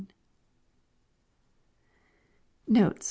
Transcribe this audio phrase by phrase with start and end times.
[2.67, 2.99] Notes.